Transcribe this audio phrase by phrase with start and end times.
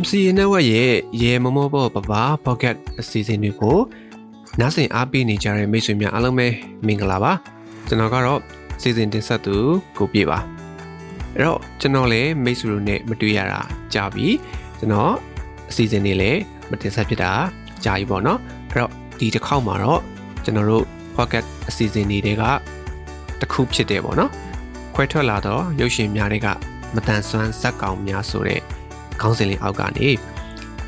[0.00, 2.12] MCA Network ရဲ့ရေမမောဘောပပ
[2.46, 3.78] Pocket အစီအစဉ်တွေကို
[4.60, 6.48] နားဆင်အားပေးနေကြတဲ့မိတ်ဆွေများအားလုံးပဲ
[6.86, 7.32] မင်္ဂလာပါ
[7.88, 8.40] ကျွန်တော်ကတော့
[8.82, 9.56] စီစဉ်တင်ဆက်သူ
[9.98, 10.38] ကိုပြေပါ
[11.34, 13.60] အဲ့တော့ကျွန်တော်လည်းမိတ်ဆွေတို့နဲ့မတွေ့ရတာ
[13.94, 14.26] ကြာပြီ
[14.78, 15.12] ကျွန်တော်
[15.70, 17.32] အစီအစဉ်တွေလည်းမတင်ဆက်ဖြစ်တာ
[17.84, 18.38] ကြာပြီပေါ့နော်
[18.70, 20.00] အဲ့တော့ဒီတစ်ခေါက်မှာတော့
[20.44, 20.84] ကျွန်တော်တို့
[21.16, 22.44] Pocket အစီအစဉ်တွေက
[23.40, 24.30] တစ်ခုဖြစ်တယ်ပေါ့နော်
[24.94, 26.48] ခွဲထွက်လာတော့ရုပ်ရှင်များတွေက
[26.94, 28.60] မတန်ဆွမ်းဇက်ကောင်များဆိုတဲ့
[29.22, 30.08] ခေါင်းစဉ်လေးအောက်ကနေ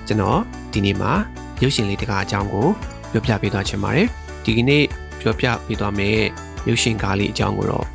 [0.06, 0.41] ကျွန်တော်
[0.73, 1.12] ဒီနေ့မှာ
[1.62, 2.66] ရုပ်ရှင်လေးတကားအကြောင်းကို
[3.12, 4.09] ပြောပြပေးသွားချင်ပါတယ်
[4.45, 4.84] ဒီကနေ့
[5.20, 6.23] ပြောပြပေးသွားမယ့်
[6.69, 7.87] ရုပ်ရှင်ကားလေးအကြောင်းကိုတော့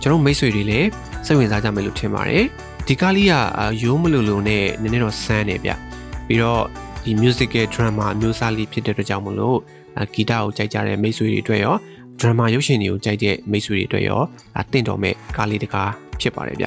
[0.00, 0.88] ကျွန်တော်မိတ်ဆွေတွေလည်း
[1.26, 2.44] စိတ်ဝင်စားကြမယ်လို့ထင်ပါတယ်
[2.86, 3.34] ဒီကားလေးက
[3.82, 5.72] ရိုးမလို့လို့နဲ့နည်းနည်းတော့ဆန်းတယ်ဗျ
[6.26, 6.62] ပြီးတော့
[7.04, 9.58] ဒီ musical drama အမျိုးအစားလေးဖြစ်တဲ့အတွက်ကြောင့်မလို့
[10.14, 11.74] ဂီတကိုကြိုက်ကြတဲ့မိတ်ဆွေတွေအတွက်ရော
[12.20, 14.20] drama ရုပ်ရှင်တွေကိုကြိုက်တဲ့မိတ်ဆွေတွေအတွက်ရော
[14.72, 16.66] တင့်တော်မဲ့ကားလေးတကားဖြစ်ပါတယ်ဗျ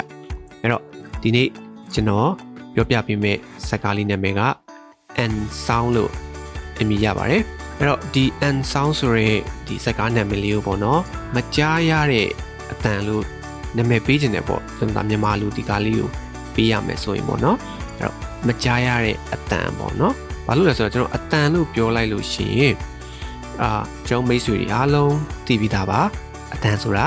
[0.60, 0.82] အဲ့တော့
[1.22, 1.48] ဒီနေ့
[1.94, 2.30] ကျွန်တော်
[2.74, 4.42] ပြောပြပေးမယ့်ဇာတ်ကားလေးနာမည်က
[5.24, 6.12] and sound လို့
[6.80, 7.42] အမည်ရပါတယ်
[7.78, 9.28] အဲ့တော့ဒီ and sound ဆိုရဲ
[9.66, 11.00] ဒီဇာတ်ကားနာမည်လေးကိုပေါ့နော်
[11.34, 12.28] မကြားရတဲ့
[12.72, 13.24] အတန်လို့
[13.76, 16.08] နာမည်ပေးခြင်းတယ်ပေါ့ကျွန်တော်မြန်မာလူဒီကားလေးကို
[16.54, 17.56] ပေးရမယ်ဆိုရင်ပေါ့နော်
[17.98, 20.14] အဲ့တော့မကြားရတဲ့အတန်ပေါ့နော်
[20.46, 22.74] ဘာလို့လဲဆိုတော့ကျွန်တော်အတန်လို့ပြောလိုက်လို့ရှိရင်
[23.62, 26.00] အာကျွန်တော်မိတ်ဆွေတွေအားလုံးသိပြီးသားပါ
[26.54, 27.06] အတန်ဆိုတာ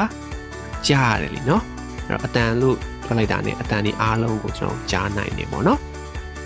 [0.88, 1.64] ကြားရတယ်လीနော်
[2.08, 5.80] အဲ့တော့အတန်လို့ ပြောလိုက်တာ ਨੇ အတန်ဒီအားလုံးကိုကျွန်တော်ကြားနိုင်နေပေါ့နော်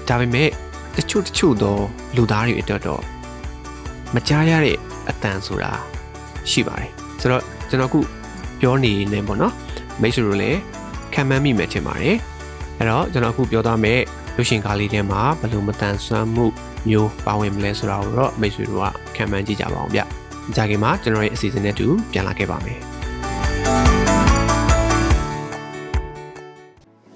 [0.07, 0.49] ဒါပေမဲ့
[0.95, 1.77] တချို့တချို့သော
[2.15, 3.01] လူသားတွေအတွက်တော့
[4.15, 4.77] မကြားရတဲ့
[5.09, 5.71] အတန်ဆိုတာ
[6.49, 7.99] ရှိပါတယ်ဆိုတော့ကျွန်တော်ခု
[8.61, 9.53] ပြောနေနေပေါ့နော်
[10.01, 10.59] မိတ်ဆွေတို့လည်း
[11.13, 12.15] ခံမှန်းမိမယ်ထင်ပါတယ်
[12.77, 14.01] အဲ့တော့ကျွန်တော်အခုပြောသားမယ့်
[14.37, 16.45] ရုပ်ရှင်ကားလေးထဲမှာဘယ်လိုမတန်ဆွမ်းမှု
[16.89, 18.85] မျိုးပါဝင်မလဲဆိုတာကိုတော့မိတ်ဆွေတို့က
[19.15, 20.01] ခံမှန်းကြည့်ကြပါအောင်ဗျ။
[20.55, 22.79] ကြာခင်မှာကျွန်တော်ရဲ့အစီအစဉ်နဲ့တူပြန်လာခဲ့ပါမယ်။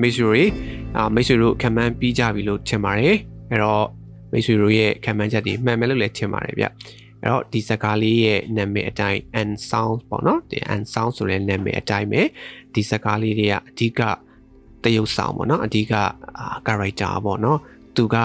[0.00, 0.42] မိတ်ဆွေတွေ
[0.96, 3.16] အာမိတ်ဆွေတို့ခံမှန်းပြီးကြပြီလို့ထင်ပါတယ်
[3.50, 3.86] အဲ့တော့
[4.32, 6.72] မိတ်ဆွေတို့ရဲ့ခံမှန်းချက်တွေမှန်မယ်လို့လည်းထင်ပါတယ်ဗျအဲ့
[7.30, 12.22] တော့ဒီစကားလေးရဲ့နာမည်အတိုင်း and sound ပေါ့နော်ဒီ and sound ဆိုတဲ့နာမည်အတိုင်းပဲ
[12.74, 14.00] ဒီစကားလေးတွေကအဓိက
[14.84, 15.94] တရုပ်ဆောင်ပေါ့နော်အဓိက
[16.66, 17.58] character ပေါ့နော်
[17.96, 18.16] သူက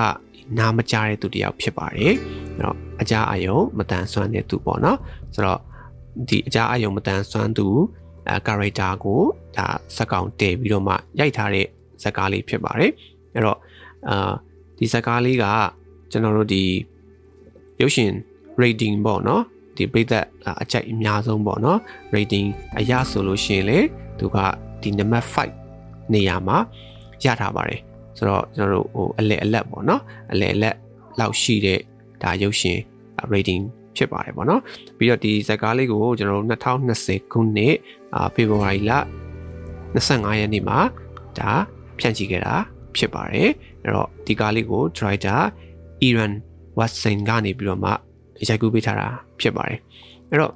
[0.57, 2.13] နားမကြားတဲ့သူတယောက်ဖြစ်ပါတယ်
[2.55, 4.97] အဲ့တော့အကြအယုံမတန်ဆွမ်းတဲ့သူပေါ့နော်
[5.33, 5.59] ဆိုတော့
[6.29, 8.02] ဒီအကြအယုံမတန်ဆွမ်းသူအဲ
[8.47, 9.21] character ကို
[9.57, 11.67] ဒါစက်ကောင်တည်ပြီးတော့မှရိုက်ထားတဲ့
[12.01, 12.91] ဇာတ်ကားလေးဖြစ်ပါတယ်
[13.33, 13.59] အဲ့တော့
[14.09, 14.33] အာ
[14.77, 15.45] ဒီဇာတ်ကားလေးက
[16.11, 16.63] ကျွန်တော်တို့ဒီ
[17.81, 18.11] ရုပ်ရှင်
[18.61, 19.43] rating ပေါ့နော်
[19.77, 20.25] ဒီပိသက်
[20.61, 21.79] အကြိုက်အများဆုံးပေါ့နော်
[22.15, 22.47] rating
[22.79, 23.79] အရဆိုလို့ရှိရင်လေ
[24.19, 24.37] သူက
[24.81, 25.23] ဒီ number
[25.65, 26.57] 5နေရာမှာ
[27.23, 27.81] ရထားပါတယ်
[28.17, 30.01] ဆိုတော့ကျွန်တော်တို့ဟိုအလဲအလက်ပေါ့နော်
[30.31, 30.75] အလဲအလက်
[31.19, 31.79] လောက်ရှိတဲ့
[32.21, 32.79] ဒါရုပ်ရှင်
[33.33, 33.63] rating
[33.97, 34.61] ဖြစ်ပါတယ်ပေါ့နော်
[34.97, 37.75] ပြီးတော့ဒီဇာတ်ကားလေးကိုကျွန်တော်တို့2020ခုနှစ်
[38.35, 38.91] ဖေဖော်ဝါရီလ
[39.95, 40.79] 25ရက်နေ့မှာ
[41.39, 41.51] ဒါ
[41.99, 42.55] ဖြန့်ချိခဲ့တာ
[42.95, 43.49] ဖြစ်ပါတယ်
[43.83, 45.41] အဲ့တော့ဒီကားလေးကို director
[46.07, 46.33] Iran
[46.77, 47.91] Watson ကနေပြီးတော့မှ
[48.47, 49.07] ရိုက်ကူးပေးထားတာ
[49.39, 49.79] ဖြစ်ပါတယ်
[50.29, 50.53] အဲ့တော့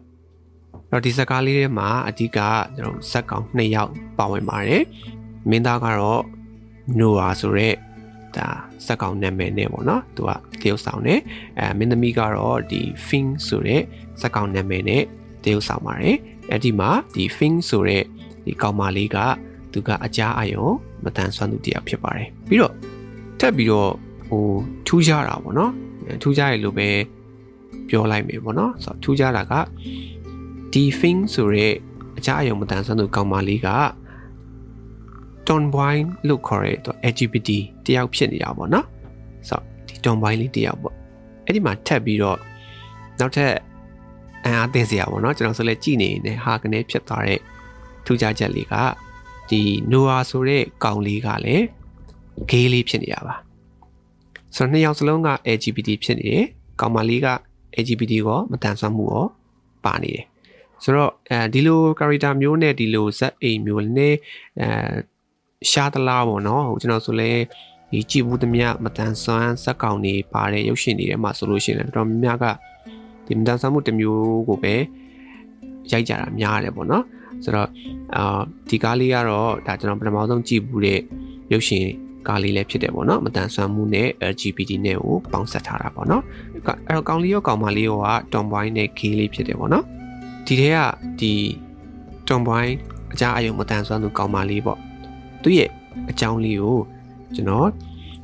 [0.90, 2.40] အဲ့တော့ဒီဇာတ်ကားလေးထဲမှာအဓိက
[2.76, 4.84] ကျွန်တော်ဇက်ကောင်2ယောက်ပါဝင်ပါတယ်
[5.50, 6.24] မင်းသားကတော့
[7.00, 7.74] Noah ဆိုတဲ့
[8.40, 8.50] ဒါ
[8.86, 10.30] ဇက်ကောင်နာမည်နဲ့ပေါ့နော်သူက
[10.62, 11.16] တရုတ်ဆောင်နေ
[11.60, 13.82] အဲမင်းသမီးကတော့ဒီ Fing ဆိုတဲ့
[14.22, 15.04] ဇက်ကောင်နာမည်နဲ့
[15.44, 16.18] တရုတ်ဆောင်ပါတယ်
[16.50, 18.04] အဲ့ဒီမှာဒီ Fing ဆိုတဲ့
[18.46, 19.18] ဒီကောင်မလေးက
[19.74, 20.68] သူကအကြားအယုံ
[21.04, 22.74] မတန်ဆွမ်းသူတယောက်ဖြစ်ပါတယ်ပြီးတော့
[23.40, 23.92] ထပ်ပြီးတော့
[24.28, 24.44] ဟို
[24.88, 25.72] ထူးခြားတာပေါ့နော်
[26.22, 26.90] ထူးခြားရလို့ပဲ
[27.90, 29.54] ပြောလိုက်မယ်ပေါ့နော်ဆိုတော့ထူးခြားတာက
[30.74, 31.68] ဒီ Fing ဆိုရဲ
[32.18, 33.68] အကြားအယုံမတန်ဆွမ်းသူကောင်မလေးက
[35.48, 35.96] Tom Boy
[36.28, 37.50] လို့ခေါ်ရဲတော့ LGBT
[37.86, 38.86] တယောက်ဖြစ်နေတာပေါ့နော်
[39.50, 40.96] ဆိုတော့ဒီ Tom Boy လေးတယောက်ပေါ့
[41.46, 42.38] အဲ့ဒီမှာထပ်ပြီးတော့
[43.20, 43.54] နောက်ထပ်
[44.44, 47.40] အန်အားသိစရာပေါ့နော်ကျွန်တော်ဆိုလဲကြည်နေနေဟာကနေဖြစ်သွားတဲ့
[48.06, 48.76] ထူးခြားချက်လေးက
[49.50, 49.62] ဒီ
[49.92, 51.66] နိုအာဆိုတဲ့ကောင်လေးကလည်း
[52.50, 53.36] ဂေးလေးဖြစ်နေတာပါ
[54.56, 56.46] ဆိုတော့နှစ်ယောက်စလုံးက LGBT ဖြစ်နေတယ်
[56.82, 57.28] ကောင်မလေးက
[57.84, 59.26] LGBT ကိုမတန်ဆွမ်းမှုရော
[59.86, 60.26] ပါနေတယ်
[60.84, 64.16] ဆိုတော့အဲဒီလို character မျိုးနဲ့ဒီလိုဇက်အိမ်မျိုးနဲ့
[64.62, 64.68] အဲ
[65.72, 67.32] ရှားတလားပေါ့နော်ဟိုကျွန်တော်ဆိုလဲ
[67.92, 72.46] ဒီကြည်ဘူးသမျှမတန်ဆွမ်းဇက်ကောင်တွေပါတဲ့ရုပ်ရှင်တွေထဲမှာဆိုလို့ရှိရင်လည်းတော်တော်များများက
[73.26, 74.74] ဒီမတန်ဆွမ်းမှုတစ်မျိုးကိုပဲ
[75.92, 77.04] ရိုက်ကြတာများတယ်ပေါ့နော်
[77.44, 77.70] ဆိုတော့
[78.16, 78.40] အာ
[78.70, 81.00] ဒီကားလေးကတော့ဒါကျွန်တော်ပထမဆုံးကြည့်ဘူးတဲ့
[81.52, 81.86] ရုပ်ရှင်
[82.28, 86.24] ကားလေးလည်းဖြစ်တယ်ပေါ့နော်မတန်ဆွမ်းမှုနဲ့ LGBT နဲ့ကိုပေါင်းစပ်ထားတာပေါ့နော်
[86.88, 89.86] အဲ့တော့ကောင်လေးရောကောင်မလေးရောက tomboy နဲ့ gay လေးဖြစ်တယ်ပေါ့နော်
[90.46, 90.78] ဒီထဲက
[91.20, 91.34] ဒီ
[92.28, 92.68] tomboy
[93.14, 94.80] အကြအယုံမတန်ဆွမ်းသူကောင်မလေးပေါ့
[95.44, 95.70] သူရဲ့
[96.10, 96.78] အကြောင်းလေးကို
[97.36, 97.70] ကျွန်တော်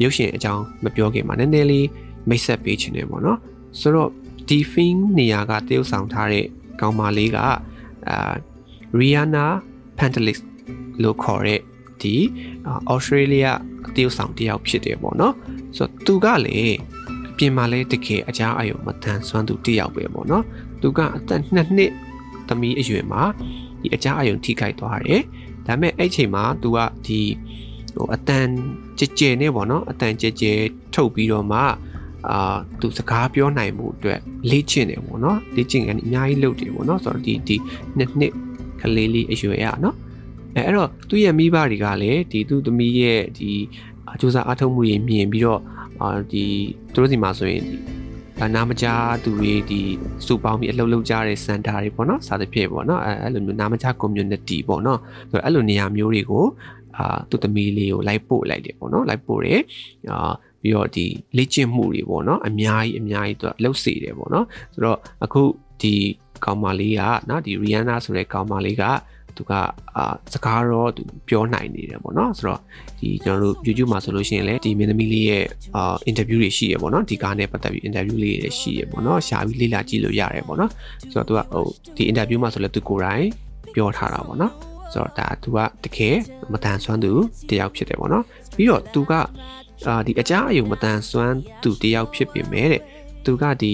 [0.01, 1.87] ရုပ်ရှင်အကြောင်းမပြောခင်မှာနည်းနည်းလေး
[2.29, 3.39] မိတ်ဆက်ပေးချင်တယ်ပေါ့နော်
[3.79, 4.09] ဆိုတော့
[4.47, 6.45] ဒီ film နေရာကတရုပ်ဆောင်ထားတဲ့
[6.81, 8.33] ကောင်မလေးကအာ
[8.99, 9.45] Rihanna
[9.97, 10.39] Pantelis
[11.03, 11.59] လို့ခေါ်တဲ့
[12.01, 12.15] ဒီ
[12.93, 13.51] Australia
[13.95, 15.35] တရုပ်ဆောင်တယောက်ဖြစ်တယ်ပေါ့နော်
[15.77, 16.57] ဆိုတော့သူကလေ
[17.31, 20.43] အပြင်မှာလဲတကယ်အကြအယုံမတန်ဆွမ်းသူတယောက်ပဲပေါ့နော်
[20.81, 21.91] သူကအသက်2နှစ်
[22.47, 23.23] သမီးအရွယ်မှာ
[23.81, 25.21] ဒီအကြအယုံထိခိုက်သွားတယ်
[25.67, 27.21] ဒါပေမဲ့အဲ့ချိန်မှာသူကဒီ
[27.95, 28.47] ဟိုအတန်
[28.99, 30.51] ကြဲကြဲနဲ့ပေါ့နော်အတန်ကြဲကြဲ
[30.93, 31.59] ထုတ်ပြီးတော့မှ
[32.29, 34.19] အာသူစကားပြောနိုင်မှုအတွက်
[34.51, 37.55] လေ့ကျင့်တယ်ပေါ့နော်လေ့ကျင့်ကန်အများကြီးလုပ်တယ်ပေါ့နော်ဆိုတော့ဒီဒီ
[37.97, 38.33] နှစ်နှစ်
[38.81, 39.95] ကလေးလေးအရွယ်ရနော်
[40.55, 43.49] အဲအဲ့တော့သူ့ရဲ့မိဘတွေကလည်းဒီသူ့သမီးရဲ့ဒီ
[44.13, 45.61] အကျိုးစားအထောက်မှုတွေမြင်ပြီးတော့
[46.01, 46.45] အာဒီ
[46.93, 48.02] သူတို့စီမှာဆိုရင်ဒီဘာ
[48.55, 49.81] နာမကြားသူတွေဒီ
[50.25, 54.99] စုပေါင်းပြီးအလုပ်လုပ်ကြတဲ့စင်တာတွေပေါ့နော်စာသဖြင့်ပေါ့နော်အဲအဲ့လိုမျိုးနာမကြား community ပေါ့နော်
[55.31, 56.45] ဆိုတော့အဲ့လိုနေရာမျိုးတွေကို
[56.97, 59.61] အာသူ့သမီးလေးကိုလိုက်ပို့လိုက်တယ်ပေါ့နော်လိုက်ပို့တယ်
[60.11, 60.31] အာ
[60.61, 61.05] ပြီးတော့ဒီ
[61.37, 65.41] လေ့ကျင့်မှုတွေပေါ့နော်အများကြီးအများကြီးသူကလှုပ်စေတယ်ပေါ့နော်ဆိုတော့အခု
[65.81, 65.95] ဒီ
[66.45, 68.83] ကောင်မလေးကနော်ဒီ Rihanna ဆိုတဲ့ကောင်မလေးက
[69.37, 69.51] သူက
[69.95, 72.59] အာစကားတော့သူပြောနိုင်နေတယ်ပေါ့နော်ဆိုတော့
[72.99, 75.43] ဒီကျွန်တော်တို့ YouTube မှာဆိုလို့ရှိရင်လည်းဒီမင်းသမီးလေးရဲ့
[75.75, 80.71] အာ interview တွေရှိရပေါ့နော်ဒီကားနဲ့ပတ်သက်ပြီး interview လေးတွေရှိရပေါ့နော်ရှာပြီးလေ့လာကြည့်လို့ရတယ်ပေါ့နော်
[81.11, 81.65] ဆိုတော့သူကဟို
[81.95, 83.25] ဒီ interview မှာဆိုလည်းသူကိုယ်တိုင်
[83.73, 84.53] ပြောထားတာပေါ့နော်
[84.93, 86.15] ဆိုတော့ဒါသူကတကယ်
[86.51, 87.11] မတန်ဆွမ်းသူ
[87.49, 88.23] တယောက်ဖြစ်တယ်ပေါ့နော်
[88.55, 89.13] ပြီးတော့သူက
[89.85, 92.81] အာဒီအကြအယုံမတန်ဆွမ်းသူတယောက်ဖြစ်ပေမဲ့တဲ့
[93.25, 93.73] သူကဒီ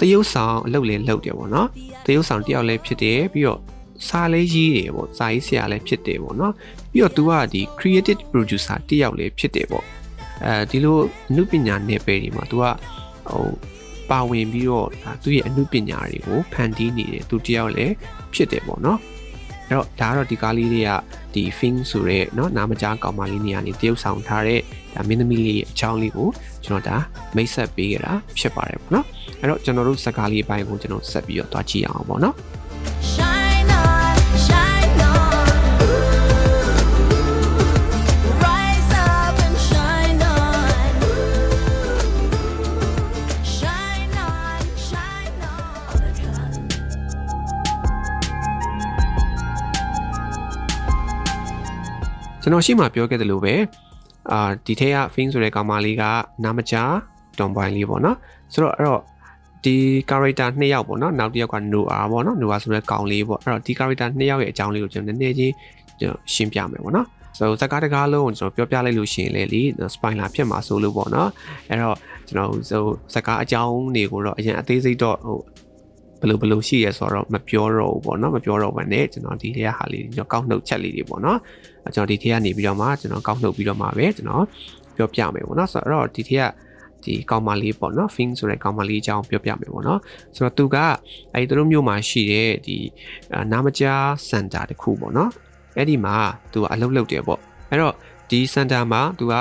[0.00, 1.68] တရုပ်ဆောင်အလုပ်လည်းလုပ်တယ်ပေါ့နော်
[2.06, 3.60] တရုပ်ဆောင်တယောက်လည်းဖြစ်တယ်ပြီးတော့
[4.07, 6.53] စာလေးရေးတယ်ပေါ့စာရေးဆရာလည်းဖြစ်တယ်ပေါ့နော်
[6.91, 9.85] ပြီးတော့ तू ကဒီ creative producer တယောက်လည်းဖြစ်တယ်ပေါ့
[10.45, 10.97] အဲဒီလို
[11.29, 12.63] အမှုပညာနယ်ပယ်တွေမှာ तू က
[13.29, 13.45] ဟို
[14.09, 14.87] ပါဝင်ပြီးတော့
[15.23, 17.93] သူ့ရဲ့အမှုပညာတွေကိုဖန်တီးနေတယ်သူတယောက်လည်း
[18.33, 18.99] ဖြစ်တယ်ပေါ့နော်
[19.67, 20.89] အဲ့တော့ဒါကတော့ဒီကားလေးတွေက
[21.33, 24.61] ဒီ Fing ဆိုရဲเนาะနာမကြားကောင်မလေးနေရာနေတရုပ်ဆောင်ထားတဲ့
[24.95, 26.29] ဒါမင်းသမီးလေးရဲ့အကြောင်းလေးကို
[26.65, 26.97] ကျွန်တော်ဒါ
[27.35, 29.05] မိတ်ဆက်ပေးကြတာဖြစ်ပါတယ်ပေါ့နော်
[29.39, 32.52] အဲ့တော့ကျွန်တော်တို့စကားလေးအပိုင်းကိုကျွန်တော်ဆက်ပြီးတော့တွားကြည့်အောင်ပေါ့နော် Shine
[52.44, 53.54] ကျွန်တော်ရှိမှပြောခဲ့တယ်လို့ပဲ
[54.32, 56.02] အာဒီထဲက Fing ဆိုတဲ့ကောင်မလေးက
[56.44, 56.92] နာမကြား
[57.38, 58.16] tomboy လေးပေါ့နော်
[58.52, 59.00] ဆိုတော့အဲ့တော့
[59.64, 59.76] ဒီ
[60.10, 65.54] character နှစ်ယောက်ပေါ့နော်နောက်တစ်ယောက်က Noah ပေါ့နော် Noah ဆိုတဲ့ကောင်လေးပေါ့အဲ့တော့ဒီ character နှစ်ယောက်ရဲ့အကြောင်းလေးကိုကျွန်တော်နည်းနည်းချင်း
[66.00, 67.06] ကျွန်တော်ရှင်းပြမယ်ပေါ့နော်
[67.36, 69.62] ဆိုတော့ဇာတ်ကားတကားလုံးကိုကျွန်တော်ပြောပြလိုက်လို့ရှိရင်လေလी
[69.94, 71.30] spoiler ဖြစ်မှာဆိုလို့ပေါ့နော်
[71.68, 71.96] အဲ့တော့
[72.28, 72.82] ကျွန်တော်ဆို
[73.12, 75.38] ဇာတ်ကားအကြောင်းတွေကိုတော့အရင်အသေးစိတ်တော့ဟို
[76.24, 81.38] ဘယ်လိုဘယ်လိုရှိရဲဆိုတော့မပြောတော့ဘူးပေါ့နော်မပြောတော့ဘဲနဲ့ကျွန်တော်ဒီထဲကဟာလေးကျွန်တော်ကောက်နှုတ်ချက်လေးတွေပေါ့နော်
[81.94, 84.44] ကျွန်တော်ဒီထဲကနေပြီးတော့မှကျွန်တော်ကောက်နှုတ်ပြီးတော့မှပဲကျွန်တော်
[84.96, 86.44] ပြောပြမယ်ပေါ့နော်ဆိုတော့ဒီထဲက
[87.04, 90.00] ဒီကောင်မလေးပေါ့နော် Fing ဆိုတဲ့ကောင်မလေးအကြောင်းပြောပြမယ်ပေါ့နော်
[90.36, 90.76] ဆိုတော့သူက
[91.34, 92.76] အဲဒီသူတို့မျိုးမှာရှိတဲ့ဒီ
[93.52, 95.30] နာမကြားစင်တာတစ်ခုပေါ့နော်
[95.76, 96.16] အဲ့ဒီမှာ
[96.52, 97.94] သူကအလုပ်လုပ်တယ်ပေါ့အဲ့တော့
[98.30, 99.34] ဒီစင်တာမှာသူက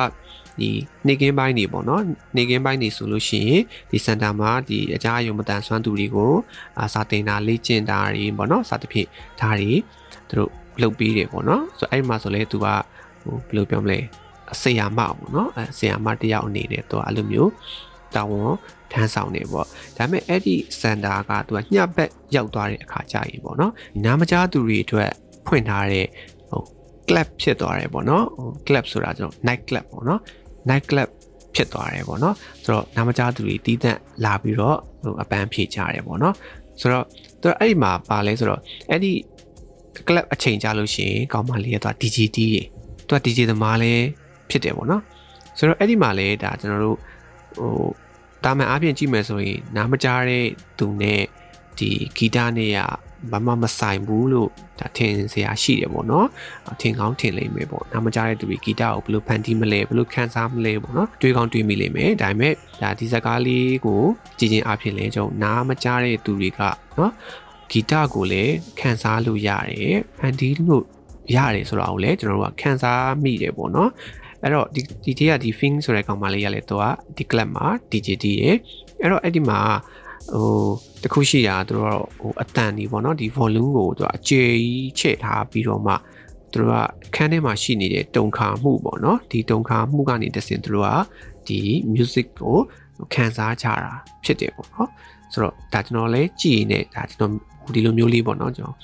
[0.60, 0.70] ဒီ
[1.08, 2.04] နေကင်းပိုင်းနေပေါ့နော်
[2.38, 6.34] နေကင်းပိုင်းနေဆိုလို့ရှိရင်ဒီစင်တာမှာဒီအကြအယုံမတန်ဆွမ်းသူတွေကို
[6.80, 9.08] အာစာတင်တာလေ့ကျင့်တာတွေပေါ့နော်စသဖြင့်
[9.40, 9.72] ဒါတွေ
[10.30, 12.68] သူတို့လုပ်ပေးတယ်ပေါ့နော်ဆိုတော့အဲ့ဒီမှာဆိုလဲသူက
[13.24, 14.00] ဟိုဘယ်လိုပြောမလဲ
[14.62, 17.52] ဆရာမပေါ့နော်အဲဆရာမတယောက်အနေနဲ့သူကအဲ့လိုမျိုး
[18.16, 18.54] တာဝန်
[18.92, 19.66] ထမ်းဆောင်နေပေါ့
[19.98, 23.72] ဒါပေမဲ့အဲ့ဒီစင်တာကသူကညဘက်ရောက်သွားတဲ့အခါကြာရင်ပေါ့နော်
[24.04, 25.12] နားမကြားသူတွေအတွက်
[25.48, 26.08] ဖွင့်ထားတဲ့
[26.50, 26.62] ဟို
[27.08, 30.20] club ဖြစ်သွားတယ်ပေါ့နော်ဟို club ဆိုတာကျွန်တော် night club ပေါ့နော်
[30.70, 31.10] night club
[31.56, 36.36] ဖြစ်သွားတယ်ပေါ့နော်ဆိုတော့နားမကြားသူတွေတီးတန့်လာပြီးတော့ဟိုအပန်းဖြေကြတယ်ပေါ့နော်
[36.82, 37.06] ဆိုတော့
[37.42, 39.12] သူကအဲ့ဒီမှာပါလဲဆိုတော့အဲ့ဒီ
[40.08, 42.62] club အချိန်ကြာလို့ရှိရင်ကောင်းမလေးကသူက DJT တွေ
[43.08, 44.06] သူက DJ သမားလည်း
[44.50, 45.02] ဖြစ်တယ်ပေါ့နော်
[45.58, 46.98] ဆိုတော့အဲ့ဒီမှာလဲဒါကျွန်တော်တို့
[47.58, 47.72] ဟို
[48.44, 50.46] တာမန်အားဖြင့်ကြည့်မယ်ဆိုရင်နားမကြားတဲ့
[50.80, 51.22] သူနဲ့
[51.80, 52.80] ဒီဂီတနဲ့ရ
[53.32, 54.50] ဘာမှမဆိုင်ဘူးလို့
[54.80, 56.28] ဒါထင်စရာရှိတယ်ပေါ့နော်
[56.82, 64.02] ထင်ကောင်းထင်လိမ့်မယ်ပေါ့နားမကြားတဲ့သူတွေဂီတကိုဘယ်လိုဖန်တီးမလဲဘယ်လိုခန်းစားမလဲပေါ့နော်တွေးကောင်းတွေးမိလိမ့်မယ်ဒါပေမဲ့ဒါဒီဇာကားလေးကို
[64.40, 66.62] ကြည်ချင်းအဖြစ်လဲကျွန်တော်နားမကြားတဲ့သူတွေက
[66.98, 67.12] နော်
[67.72, 70.84] ဂီတကိုလည်းခန်းစားလို့ရတယ်ဖန်တီးလို့
[71.36, 73.92] ရတယ်ဆိုတော့လည်းကျွန်တော်တို့ကခန်းစားမိတယ်ပေါ့နော်
[74.42, 78.58] အဲ့တော့ဒီဒီတေးကဒီ Fing ဆိုတဲ့ကောင်မလေးရလဲတော့ဒီ club မှာ DJT ရယ်
[79.02, 79.60] အဲ့တော့အဲ့ဒီမှာ
[80.32, 80.50] ဟို
[81.04, 85.94] တခုရှိတာသူတို့ကဟိုအတန်ဒီပေါ့နော်ဒီ volume ကိုသူကအကျေကြီးချဲ့ထားပြီးတော့မှ
[86.52, 86.76] သူတို့က
[87.08, 90.90] အခန်းထဲမှာရှိနေတဲ့တုံခါမှုပေါ့နော်ဒီတုံခါမှုကနေတဆင်သူတို့က
[91.48, 91.60] ဒီ
[91.94, 92.58] music ကို
[93.14, 94.90] ခံစားကြတာဖြစ်တယ်ပေါ့နော်
[95.32, 97.32] ဆိုတော့ဒါကျွန်တော်လည်းကြည်နေဒါကျွန်တော်
[97.76, 98.78] ဒီလိုမျိုးလေးပေါ့နော်ကျွန်တော်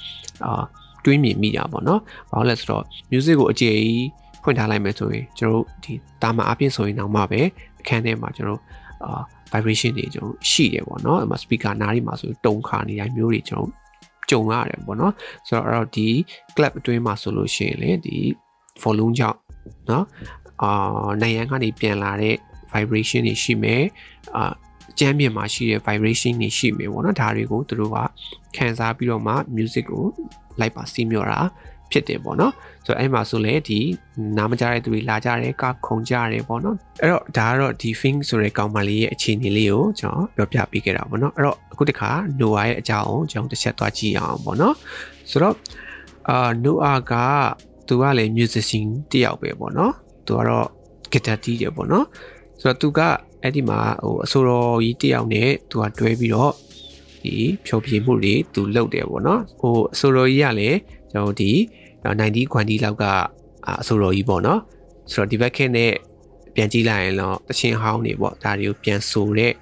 [0.45, 0.63] အာ
[1.05, 4.07] တွေးမြင်မိတာပေါ့နော်ဘာလို့လဲဆိုတော့ music ကိုအကျေကြီး
[4.43, 7.41] ဖွင့်ထားလိုက်မယ်ဆိုရင်ကျွန်တော်ဒီတာမအပြင်ဆိုရင်တော့မှပဲ
[7.79, 8.61] အခန်းထဲမှာကျွန်တော်
[9.03, 9.21] အာ
[9.53, 13.69] vibration တွေကျွန်တော်ရှိတယ်ပေါ့နော်အဲ့မှာ speaker နားတွေမှာဆိုတုံခါနေတိုင်းမျိုးတွေကျွန်တော်
[14.29, 15.13] ကြုံရတယ်ပေါ့နော်
[15.47, 16.07] ဆိုတော့အဲ့တော့ဒီ
[16.55, 18.17] club အတွင်းမှာဆိုလို့ရှိရင်လေဒီ
[18.83, 19.39] volume ကြောင့်
[19.89, 20.05] နော်
[20.61, 22.35] အာနိုင်ငံကနေပြန်လာတဲ့
[22.73, 23.83] vibration တွေရှိမယ်
[24.35, 24.53] အာ
[24.99, 27.97] ကျမ်းပြင်မှာရှိတဲ့ vibration တွေရှိမယ်ပေါ့နော်ဒါတွေကိုသူတို့က
[28.55, 30.05] ခံစားပြီးတော့မှ music ကို
[30.59, 31.39] လိုက်ပါစီးမြော်တာ
[31.91, 32.53] ဖြစ်တယ်ပေါ့နော်
[32.85, 33.79] ဆိုတော့အဲ့မှာဆိုလေဒီ
[34.37, 44.75] နားမကြတဲ့သူတွေလာကြတယ်ကခုံကြတယ်ပေါ့နော်အဲ့တော့ဒါကတော့ဒီ thing ဆိုတဲ့ကောင်မလေးရဲ့အခြေအနေလေးကိုကျွန်တော်ပြောပြပေးခဲ့တာပေါ့နော်အဲ့တော့အခုတခါ Noah ရဲ့အကြောင်းကိုကျွန်တော်တစ်ချက်သွားကြည့်အောင်ပေါ့နော်
[45.29, 45.55] ဆိုတော့
[46.29, 47.13] အာ Noah က
[47.87, 49.93] သူကလည်း musician တယောက်ပဲပေါ့နော်
[50.25, 50.67] သူကတော့
[51.11, 52.05] guitar တီးတယ်ပေါ့နော်
[52.61, 52.99] ဆိုတော့သူက
[53.41, 56.53] အဲ့ဒီမှာဟိုအဆိုတော်ကြီးတယောက်နဲ့သူကတွဲပြီးတော့
[57.23, 60.77] ဒီဖြောပြမှုတွေသူလုပ်တယ်ပေါ့နော်ဟိုအဆိုတော်ကြီးကလည်း
[61.11, 61.51] ကျွန်တော်ဒီ
[62.03, 63.03] 90ခွန်ဒီလောက်က
[63.67, 64.59] အဆိုတော်ကြီးပေါ့နော်
[65.11, 65.91] ဆိုတော့ဒီဘက်ခင်းနဲ့
[66.55, 69.53] ပြန်ကြည့်လိုက်ရင်တော့တချင်းဟောင်းနေပေါ့ဒါတွေကိုပြန်ဆိုတဲ့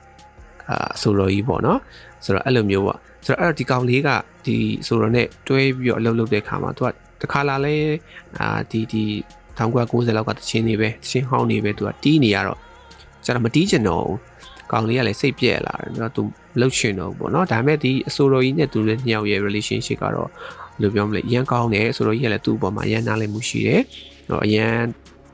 [0.70, 1.80] အာအဆိုတော်ကြီးပေါ့နော်
[2.24, 4.10] ဆိုတော့အဲ့လိုမျိုးပေါ့ဆိုတော့အဲ့တော့ဒီကောင်လေးက
[4.46, 4.56] ဒီ
[4.88, 7.76] ဆိုတော့ ਨੇ တွဲပြီးတော့အလုပ်လုပ်တဲ့ခါမှာသူကတခါလာလဲ
[8.40, 9.04] အာဒီဒီ
[9.58, 12.60] 1990လောက်ကတချင်းနေပဲတချင်းဟောင်းနေပဲသူကတီးနေရတော့
[13.26, 14.18] ကျွန်တော်မတီးချင်တော့ဘူး
[14.72, 16.24] ကောင်လေးကလည်းစိတ်ပြက်လာတယ်တော့သူ
[16.60, 23.82] လှုပ်ရှင်တော့ပေါ့နော်ဒါပေမဲ့ဒီအဆိုတော်ကြီးနဲ့သူလည်းညောင်ရဲ့ relationship ကတော့ဘယ် လိုပြောမလဲအရန်ကောင်းတယ်ဆိုတော့ကြီးကလည်းသူ့အပေါ်မှာအရန်နားလည်မှုရှိတယ်
[24.30, 24.76] ဟိုအရန်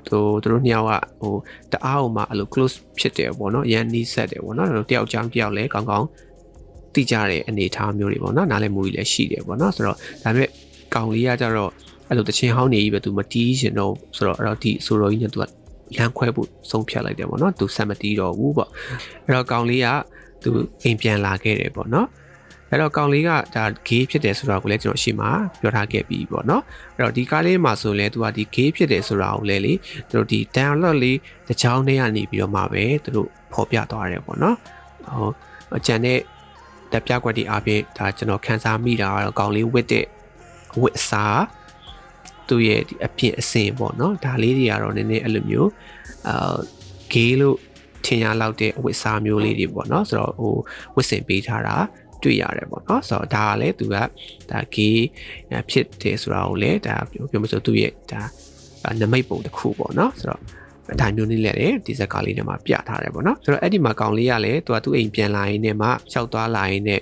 [0.07, 1.35] သူတို့နှစ်ယောက်ကဟို
[1.71, 6.07] တအားအောင်မှအဲ့လို close ဖြစ်တယ်ပေါ့နော်အရန်နီးဆက်တယ်ပေါ့နော်တယောက်ချောင်းတယောက်လည်းကောင်းကောင်း
[6.93, 10.49] သိကြတဲ့အနေအထားမျိုးတွေပေါ့နော်နားလည်မှုကြီးလည်းရှိတယ်ပေါ့နော်ဆိုတော့ဒါပေမဲ့
[10.95, 11.71] ကောင်လေးကကြတော့
[12.09, 15.43] အဲ့လိုတချင်းဟောင်းနေကြီးပဲသူမတီးရှင်တော့ဆိုတော့အဲ့တော့ဒီဆိုတော့ကြီးနဲ့သူက
[15.97, 18.69] လမ်းခွဲဖို့ဆုံးဖြတ်လိုက်တယ်ပေါ့နော်သူဆက်မတီးတော့ဘူးပေါ့
[19.25, 19.87] အဲ့တော့ကောင်လေးက
[20.43, 20.49] သူ
[20.83, 22.07] အိမ်ပြန်လာခဲ့တယ်ပေါ့နော်
[22.73, 26.63] အဲ့တော့ကောင်လေးကဒါ gay ဖြစ်တယ်ဆိုတော့ကိုလည်းကျွန်တော်ရှေ့မှာပြောထားခဲ့ပြီးပေါ့နော်
[26.95, 29.73] အဲ့တော့ဒီကားလေးမှာဆိုရင်လည်းသူကဒီ gay ဖြစ်တယ်ဆိုတာကိုလည်းလေ
[30.09, 34.57] သူတို့ဒီ download လေးတစ်ချောင်းထဲကနေပြီးတော့မှပဲသူတို့ဖော်ပြသွားတယ်ပေါ့နော်
[35.07, 35.29] ဟို
[35.77, 36.19] အကြံတဲ့
[36.91, 40.05] တက်ပြကွက်ဒီအပြင်ဒါကျွန်တော်ခန်းစားမိတာကတော့ကောင်လေးဝစ်တဲ့
[40.81, 41.43] ဝစ်စား
[42.47, 45.69] သူ့ရဲ့ဒီအပြင်အစင်ပေါ့နော်ဒါလေးတွေကတော့နည်းနည်းအဲ့လိုမျိုး
[46.27, 46.55] အာ
[47.13, 47.57] gay လို့
[48.05, 50.55] ထင်ရလောက်တဲ့ဝစ်စားမျိုးလေးတွေပေါ့နော်ဆိုတော့ဟို
[50.95, 51.75] ဝစ်စင်ပေးထားတာ
[52.23, 53.95] တွေ့ရတယ်ပေါ့နော်ဆိုတော့ဒါကလည်းသူက
[54.51, 54.97] ဒါ gay
[55.69, 58.21] ဖြစ်တယ်ဆိုတာကိုလည်းဒါပြောမလို့သူ့ရဲ့ဒါ
[59.01, 60.41] နမိတ်ပုံတစ်ခုပေါ့နော်ဆိုတော့
[61.01, 67.01] ဒါမျိုးနည်းလည်းဒီဇက်ကားလေးနဲ့မှာပြထားတယ်ပေါ့နော်ဆိုတော့အဲ့ဒီမှာကောင်လေးကလည်းသူကသူ့အိမ်ပြန်လာရင်းနဲ့မှရှောက်သွားလာရင်းနဲ့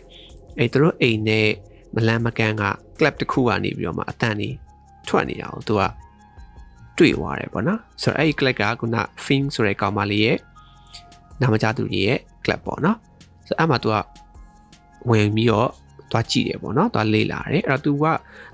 [0.58, 1.48] အဲ့သူတို့အိမ်နဲ့
[1.96, 2.64] မလန်းမကန်းက
[2.98, 4.50] club တစ်ခုကနေပြီးတော့မှအတန်နေ
[5.08, 5.82] ထွက်နေတာကိုသူက
[6.98, 10.38] တွေ့သွားတယ်ပေါ့နော်ဆိုတော့အဲ့ဒီ club ကခုန film ဆိုတဲ့ကောင်မလေးရဲ့
[11.42, 12.98] နာမကျသူကြီးရဲ့ club ပေါ့နော်
[13.48, 13.96] ဆိုတော့အဲ့မှာသူက
[15.10, 15.70] ဝင်ပြီးတော့
[16.12, 18.06] သွားကြည့်တယ်ပေါ့နော်သွားလေ့လာတယ်အဲ့တော့ तू က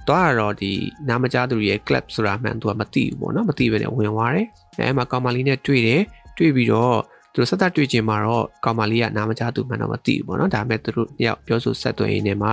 [0.07, 0.71] သွားတော့ဒီ
[1.09, 4.47] နာမကျသူရဲ့ club ဆိုတာမှန် तू ကမသိဘူးပေါ့နော်မသိဘဲနဲ့ဝင်သွားတယ်
[4.79, 6.01] အဲ့မှာကောင်မလေးနဲ့တွေ့တယ်
[6.37, 6.97] တွေ့ပြီးတော့
[7.33, 12.49] သူတို့ဆက်သက်တွေ့ချင်မှာတော့ကောင်မလေးကနာမကျသူမှန်တော့မသိဘူးပေါ့နော်ဒါပေမဲ့သူတို့ညောက်ပြောဆိုဆက်သွယ်ရင်းနဲ့မှ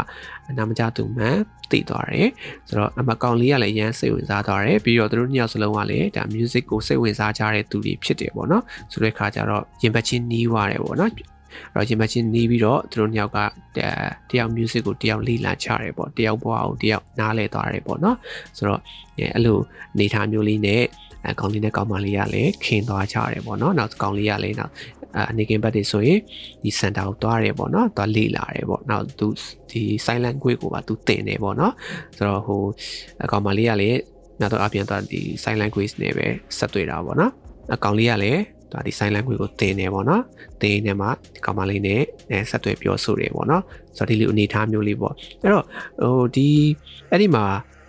[0.58, 1.36] နာမကျသူမှန်
[1.70, 2.28] သိသွားတယ်
[2.68, 11.33] ဆိုတော့အမကောင်လေးကလည်းရမ်းစိတ်ဝင်စားသွားတယ်ပြီးတော့သူတို့ညောက်စလုံးကလည်းဒါ music ကိုစိတ်ဝင်စားကြတဲ့သူတွေဖြစ်တယ်ပေါ့နော်ဆိုတဲ့ခါကျတော့ရင်ပတ်ချင်းနီးသွားတယ်ပေါ့နော်
[11.74, 13.38] အဲ့တော့ရင်မချင်းနေပြီးတော့သူတို့နှစ်ယောက်က
[14.30, 18.16] တယောက် music ကိုတယောက်လေ့လာချတယ်ပေါ့တယောက်ဘွားကိုတယောက်နားလဲသွားတယ်ပေါ့နော်
[18.56, 18.80] ဆိုတော့
[19.18, 19.58] အဲ့လို
[19.98, 20.82] နေထားမျိုးလေးနဲ့
[21.30, 24.72] အကောင်လေးနဲ့ကောင်မလေးကလည်းခင်သွားချတယ်ပေါ့နော်နောက်ကောင်လေးကလည်းနောက်
[25.30, 26.20] အနေကင်ဘတ်တွေဆိုရင်
[26.62, 29.26] ဒီ center ကိုသွားတယ်ပေါ့နော်သွားလေ့လာတယ်ပေါ့နောက်သူ
[29.70, 31.72] ဒီ silent quiz ကိုပါသူသင်တယ်ပေါ့နော်
[32.16, 32.62] ဆိုတော့ဟို
[33.24, 33.98] အကောင်မလေးကလည်း
[34.40, 36.26] နောက်တော့အပြင်သွားဒီ silent quiz နဲ့ပဲ
[36.58, 37.32] ဆက်တွေ့တာပေါ့နော်
[37.74, 38.40] အကောင်လေးကလည်း
[38.74, 40.22] ဒါဒီ sign language ကိုသင်နေပေါ့နော်
[40.62, 42.00] သင်နေမှာဒီကောင်မလေးနဲ့
[42.30, 43.62] အဲဆက်သွယ်ပြောဆိုတယ်ပေါ့နော်
[43.96, 45.64] ဆိုတော့ဒီလိုအနေထားမျိုးလေးပေါ့အဲ့တော့
[46.02, 46.48] ဟိုဒီ
[47.10, 47.44] အဲ့ဒီမှာ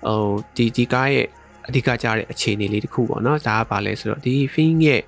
[0.08, 1.27] ဟိုဒီဒီကားရဲ့
[1.68, 5.01] အဓိကကြတဲ့အခြေအနေလေးတစ်ခုပေါ့နော်ဒါကဘာလဲဆိုတော့ဒီ Fin ရဲ့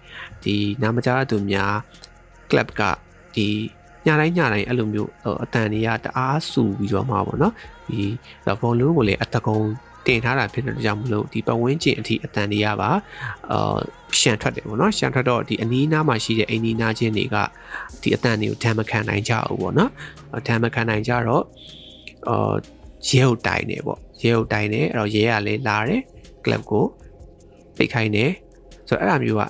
[0.43, 1.73] ဒီနာမကြားသူများ
[2.49, 2.81] club က
[3.35, 3.47] ဒီ
[4.05, 5.11] ညတိုင်းညတိုင်းအဲ့လိုမျိုး
[5.43, 7.53] အတန်တွေကတအားဆူပြီးတော့မှာပေါ့နော်
[7.89, 8.01] ဒီ
[8.61, 9.59] volume ကိုလည်းအတကုံ
[10.07, 12.89] တင်ထားတာဖြစ်တဲ့ကြောင့်မလို့ဒီပတ်ဝန်းကျင်အထိအတန်တွေကပါ
[13.51, 13.77] အာ
[14.19, 17.35] ရှန်ထွက်တယ်ပေါ့နော်ရှန်ထွက်တော့ဒီအနီးနားမှာရှိတဲ့အိမ်နီးနားချင်းတွေက
[18.01, 19.91] ဒီအတန်တွေကိုဓာတ်မခံနိုင်ကြဘူးပေါ့နော်
[20.47, 21.43] ဓာတ်မခံနိုင်ကြတော့
[22.29, 22.53] အာ
[23.07, 26.01] ရဲကိုတိုင်နေပေါ့ရဲကိုတိုင်နေအဲ့တော့ရဲကလည်းလာတယ်
[26.45, 26.85] ကလပ်ကို
[27.77, 28.31] ပိတ်ခိုင်းတယ်
[28.87, 29.43] ဆိုတော့အဲ့ဒါမျိုးက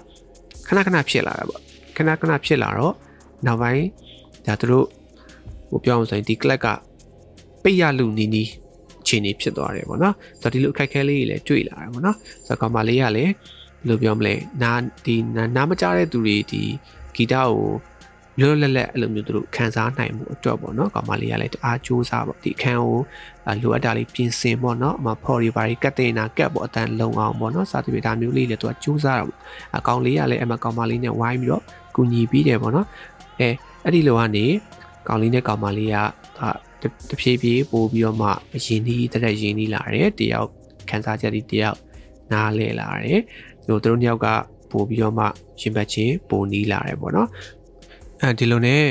[0.68, 1.62] ခဏခဏဖြစ်လာတာပေါ့
[1.98, 2.94] ခဏခဏဖြစ်လာတော့
[3.46, 3.86] နောက်ပိုင်း
[4.46, 4.86] ဒါသူတို့
[5.70, 6.68] ဟိုပြောအောင်ဆိုရင်ဒီ club က
[7.64, 8.67] ပိတ်ရလူနီးနီးအ
[9.08, 13.32] ခြေအနေဖြစ်သွားတယ်ပေါ့နော်ဆိုတော့ဒီလိုအခက်အခဲလေးတွေလည်းတွေ့လာတယ်ပေါ့နော်ဆိုတော့ကောင်မလေးကလည်း
[13.80, 14.34] ဘယ်လိုပြောမလဲ
[14.64, 14.74] နာ
[15.06, 16.62] ဒီနာနားမကြတဲ့သူတွေဒီ
[17.16, 17.50] ဂီတကို
[18.42, 23.00] လွတ်လွတ်လပ်လပ်အဲ့လိုမျိုးသူတို့ခန်းစားနိုင်မှုအတွက်ပေါ့နော်ကောင်မလေးကလည်းတအားကြိုးစားပေါ့ဒီအခန်းကို
[23.48, 29.40] အာလိုအပ်တာလေးပြင်ဆင်ပေါ့နော်အမဖော်ရီပါရီကတ်တင်နာကတ်ပေါ့အတန်လုံအောင်ပေါ့နော်စာတိပေဒါမျိုးလေးလည်းသူကကြိုးစားတာပေါ့
[29.78, 31.64] အကောင်လေးကလည်းအမကောင်မလေးနဲ့ဝိုင်းပြီးတော့
[31.96, 32.88] ကူညီပြီးတယ်ပေါ့နော်
[33.40, 33.50] အဲ
[33.84, 34.46] အဲ့ဒီလိုကနေ
[35.08, 35.96] ကောင်လေးနဲ့ကောင်မလေးက
[36.38, 36.50] ဒါ
[37.10, 38.30] တဖြည်းဖြည်းပို့ပြီးတော့မှ
[38.66, 40.50] ရင်းနှီးတက်တက်ရင်းနှီးလာတယ်တယောက်
[40.90, 41.78] ခန်းစားချက်ဒီတယောက်
[42.32, 43.22] နားလဲလာတယ်
[43.66, 44.28] ဟိုသူတို့နှစ်ယောက်က
[44.72, 45.26] ပို့ပြီးတော့မှ
[45.62, 47.30] ရှင်ဘတ်ချင်းပိုနီးလာတယ်ပေါ့နော်
[48.22, 48.84] အဲဒီလိုနဲ့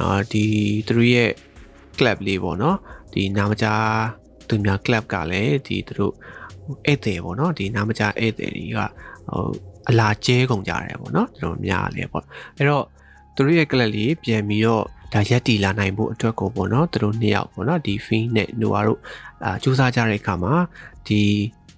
[0.00, 0.44] အာဒီ
[0.86, 1.30] သူတို့ရဲ့
[1.98, 2.76] club လေးပေါ့နော်
[3.12, 3.84] ဒီနာမကြား
[4.48, 6.14] သူများ club ကလည်းဒီသူတို့
[6.86, 8.78] ဧည့်သည်ပေါ့နော်ဒီနာမကြားဧည့်သည်တွေက
[9.28, 9.48] ဟို
[9.88, 12.24] အလာကျဲကုန်ကြတယ်ပေါ့နော်သူတို့များလေပေါ့
[12.56, 12.84] အဲ့တော့
[13.34, 19.00] သူတို့ရဲ့ club လေးပြန်ပြီးတော့ ဒါရက်တီလာနိုင်ဖို့အတွက်ကိုပေါ့နော်သူတို့နှစ်ယောက်ပေါ့နော်ဒီ Fin နဲ့ Noah တို့
[19.44, 20.54] အာစူးစမ်းကြတဲ့အခါမှာ
[21.08, 21.20] ဒီ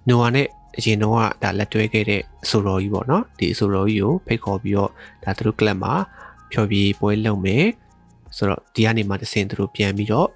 [0.08, 0.46] Noah နဲ့
[0.78, 4.90] အရင်တော့ကဒါလက်တွဲခဲ့တဲ့အဆိုတော်ကြီးပေါ့နော်ဒီအဆိုတော်ကြီးကိုဖိတ်ခေါ်ပြီးတော့
[5.24, 5.94] ဒါသူတို့ club မှာ
[6.52, 7.64] ဖျော်ဖြေပွဲလုပ်မယ်
[8.36, 10.28] ဆိုတော့ဒီကနေမှတစ်ဆင့်သူတို့ပြန်ပြီးတော့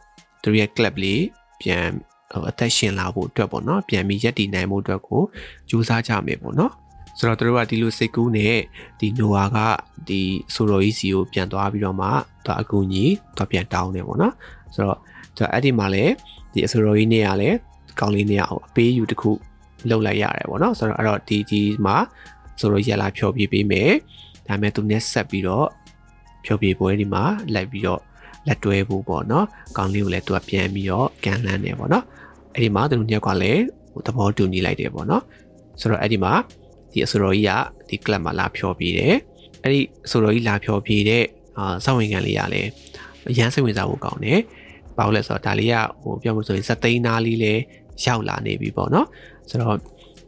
[0.42, 1.22] သူတို့ရဲ့ club လေး
[1.60, 1.84] ပြန်
[2.32, 5.22] ဟိုအသက်ရှင်လာဖို့အတွက်ပေါ့နော်ပြန်ပြီးရက်တည်နိုင်ဖို့အတွက်ကို
[5.70, 6.72] ကြိုးစားကြမယ်ပေါ့နော်
[7.18, 8.56] ဆိုတော့သူတို့ကဒီလိုစိတ်ကူးနဲ့
[9.00, 9.59] ဒီနိုဝါက
[10.09, 10.21] ဒီ
[10.54, 12.09] ဆိုတော်ကြီးစီကိုပြန်သွားပြီးတော့မှ
[12.44, 14.35] သူအကူကြီးသူပြန်တောင်းတယ်ပေါ့နော်
[14.75, 14.99] ဆိုတော့
[15.37, 16.12] သူအဲ့ဒီမှာလည်း
[16.52, 17.50] ဒီအဆိုတော်ကြီးနေရလဲ
[18.00, 19.30] ကောင်းလေးနေရအောင်အပေးယူတစ်ခု
[19.90, 21.97] လုပ်လိုက်ရတယ်ပေါ့နော်ဆိုတော့အဲ့တော့ဒီဒီမှာ
[22.61, 23.90] ဆိုတော့ရက်လာဖြောပြပေးမယ်
[24.47, 25.66] ဒါပေမဲ့သူနဲ့ဆက်ပြီးတော့
[26.44, 27.23] ဖြောပြပွဲဒီမှာ
[27.54, 28.00] လိုက်ပြီးတော့
[28.47, 32.04] လက်တွဲဖို့ပေါ့နော်ကောင်းလေးကိုလည်းသူကပြန်ပြီးတော့ကန်လန်းတယ်ပေါ့နော်
[32.54, 35.23] အဲ့ဒီမှာသူတို့ညက်ကလည်းဟိုသဘောတူညီလိုက်တယ်ပေါ့နော်
[35.80, 36.33] ဆိုတော့အဲ့ဒီမှာ
[36.94, 37.52] ဒီအဆိုတော်ကြီးက
[37.88, 39.14] ဒီ club မှာလာဖြောပြတယ်
[39.62, 41.24] အဲ့ဒီအဆိုတော်ကြီးလာဖြောပြတဲ့
[41.59, 42.68] အာစောင့်ဝင်ခံလေးကလည်း
[43.30, 44.40] အရန်စိတ်ဝင်စားဖို့ကောင်းတယ်
[44.96, 47.62] ဘာလို့လဲဆိုတော့ဒါလေးကဟိုပြောမှဆိုရင်စက်သိန်းသားလေးလည်း
[48.04, 49.07] ရောက်လာနေပြီပေါ့နော်
[49.50, 49.76] ဆိုတော့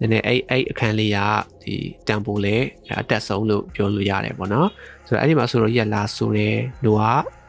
[0.01, 1.19] နည်းနည်းအဲ့အဲ့အခန်းလေးက
[1.63, 1.75] ဒီ
[2.09, 2.57] တန်ဖိုးလဲ
[3.01, 4.69] အတက်ဆုံးလို့ပြောလို့ရတယ်ပေါ့နော်
[5.07, 7.03] ဆိုတော့အဲ့ဒီမှာဆိုတော့ရက်လာဆိုတယ်လူက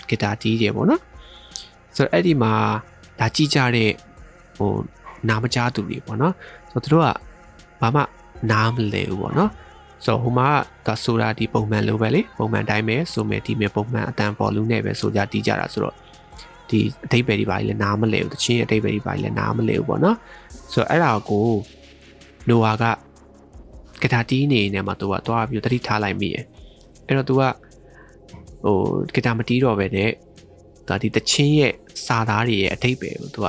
[0.10, 1.01] ဂီတာတီးတယ်ပေါ့နော်
[1.95, 2.53] ဆိုတော့အဲ့ဒီမှာ
[3.19, 3.91] ဒါကြည့်ကြတဲ့
[4.58, 4.71] ဟို
[5.30, 6.34] နာမကြားသူတွေပေါ့နော်
[6.71, 7.08] ဆိုတော့သူတို့က
[7.82, 8.01] ဘာမှ
[8.52, 9.52] နားမလဲဘူးပေါ့နော်
[10.06, 10.50] ဆိုတော့ဟိုမှာ
[10.88, 15.95] ဒါဆိုတာဒီပုံမှန်လိုပဲလေပုံမှန်တိုင်းပဲဆိုမယ်ဒီမဲ့ပုံမှန်အတန်ပေါ်လူနဲ့ပဲဆိုကြတီးကြတာဆိုတော့
[16.69, 20.17] ဒီအတိတ်ပဲဒီပါလေနားမလဲဘူးတချင်းအတိတ်ပဲဒီပါလေနားမလဲဘူးပေါ့နော်
[20.73, 21.47] ဆိုတော့အဲ့ဒါကို
[22.50, 22.86] နိုဝါက
[24.04, 26.43] ကတာတီးနေနေမှာသူကသွားပြီးတတိထားလိုက်မိရယ်
[27.08, 27.43] အဲ့တော့သူက
[28.63, 28.78] ဟို
[29.15, 30.10] ကတာမတီးတော့ပဲနဲ့
[30.88, 31.73] ဒါဒီတချင်းရဲ့
[32.06, 33.47] စာသားတွေရဲ့အတိတ်ပဲကိုသူက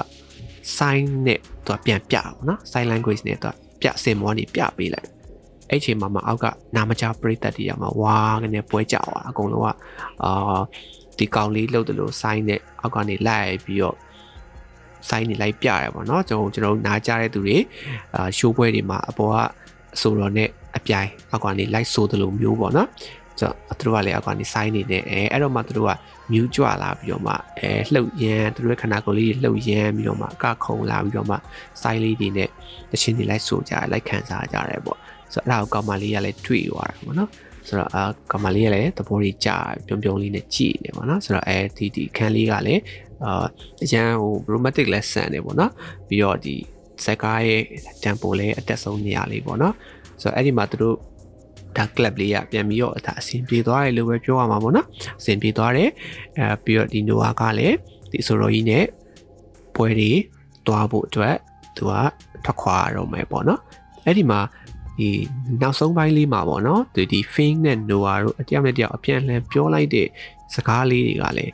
[0.76, 5.08] sign နဲ့သူကပြန်ပြပါဘောနော် sign language နဲ့သူက ပြစင်မောနေပြပေးလိုက်
[5.70, 9.68] အဲ့ချိန်မှာမှအောက်ကနာမကြားပရိသတ်တွေရမှာဝါကနေပွဲကြသွားအကုန်လုံးက
[10.24, 10.60] အာ
[11.18, 13.96] ဒီကောင်လေးလှုပ်တယ်လို့ sign နဲ့အောက်ကနေလိုက်ပြီးတော့
[15.08, 17.56] sign နေလိုက်ပြရပါတော့ကျွန်တော်ကျွန်တော်နားကြတဲ့သူတွေ
[18.14, 19.36] အာရှိုးပွဲတွေမှာအပေါ်က
[19.94, 22.88] အဆိုတော်နဲ့အပြိုင်အောက်ကနေလိုက်ဆိုတယ်လို့မျိုးပေါ့နော်
[23.40, 25.92] ဆိုတော့သူတို့ကလည်းအောက်ကနေ sign နေနေအဲအဲ့တော့မှသူတို့က
[26.32, 31.36] မြူးကြွလာပြီးတော့မှအဲလှုပ်ရမ်းသူတို့ရဲ့ခန္ဓာကိုယ်လေးတွေလှုပ်ရမ်းပြီးတော့မှအကခုံလာပြီးတော့မှ
[31.82, 32.48] sign လေးတွေနဲ့
[32.90, 34.98] တခြင်းတွေလိုက်ဆိုကြလိုက်ခံစားကြရတယ်ပေါ့
[35.32, 37.30] ဆိုတော့အဲ့ဒါကိုကောင်မလေးကလည်းတွေ့သွားတာပေါ့နော်
[37.68, 42.82] ဆိုတော့အာကောင်မလေးကလည်းသဘောကြီးကြာပြုံးပြုံးလေးနဲ့ကြည်နေပါတော့ဆိုတော့အဲဒီဒီခန်းလေးကလည်း
[43.24, 43.46] အာ
[43.84, 45.72] အရန်ဟို romantic lesson နေပေါ့နော်
[46.08, 46.56] ပြီးတော့ဒီ
[47.04, 47.62] ဇက်ကားရဲ့
[48.04, 49.74] tempo လည်းအတက်ဆုံးနေရာလေးပေါ့နော်
[50.22, 50.96] ဆိုတော့အဲ့ဒီမှာသူတို့
[51.76, 54.86] ဒါ club လေးကပြန်ပြီးတော့ဒါအဆင်ပြေသွားတယ်လို့ပဲပြောရမှာပေါ့နော်
[55.20, 55.90] အဆင်ပြေသွားတယ်
[56.38, 57.76] အဲပြီးတော့ဒီ Noah ကလည်း
[58.12, 58.84] ဒီဆိုတော်ကြီးနဲ့
[59.74, 60.10] ပွဲတွေ
[60.66, 61.36] တွားဖို့အတွက်
[61.76, 61.92] သူက
[62.44, 63.60] ထွက်ခွာရတော့မယ်ပေါ့နော်
[64.04, 64.40] အဲ့ဒီမှာ
[64.98, 65.08] ဒီ
[65.62, 70.08] နောက်ဆုံးပိုင်းလေးမှာပေါ့နော်ဒီဒီ Fing နဲ့ Noah တို့အတယောက်နဲ့တယောက်အပြန်အလှန်ပြောလိုက်တဲ့
[70.54, 71.52] စကားလေးတွေကလည်း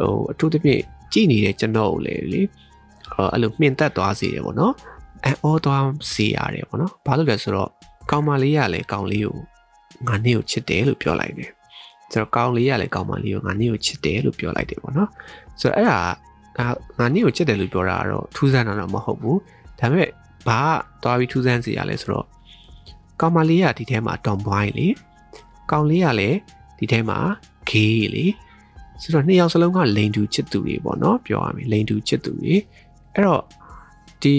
[0.00, 2.42] ဟိုအထူးသဖြင့်ကြည်နေတဲ့ကျွန်တော်ကိုလေလေ
[3.32, 4.74] အဲ့လိုမြင်သက်သွားစေတယ်ပေါ့နော်
[5.24, 7.70] အောသွားစေရတယ်ပေါ့နော်ဘာလို့လဲဆိုတော့
[8.10, 9.36] ကောင်မလေးကလည်းကောင်လေးကို
[10.08, 11.50] ငါနေ့ကိုချစ်တယ်လို့ပြောလိုက်တယ်
[12.12, 15.10] ဆိုတော့ကောင်လေးကလည်းကောင်မလေးကိုငါနေ့ကိုချစ်တယ်လို့ပြောလိုက်တယ်ပေါ့နော်
[15.60, 15.98] ဆိုတော့အဲ့ဒါ
[16.98, 19.38] ငါနေ့ကိုချစ်တယ်လို့ပြောတာကတော့ထူးဆန်းတာတော့မဟုတ်ဘူး
[19.80, 20.08] ဒါပေမဲ့
[20.48, 20.60] ဘာ
[21.02, 22.26] သွားပြီးထူးဆန်းစေရလဲဆိုတော့
[23.20, 24.86] ကောင်မလေးကဒီထဲမှာ tomboy လေ
[25.70, 26.38] ကောင်လေးကလည်း
[26.78, 27.18] ဒီထဲမှာ
[27.70, 28.24] gay လေ
[29.02, 32.54] ဆိုတော့နှစ်ယောက်စလုံးကလိန်တူချစ်သူတွေပေါ့နော်ပြောရမယ်လိန်တူချစ်သူတွေ
[33.14, 33.42] အဲ့တော့
[34.22, 34.34] ဒီ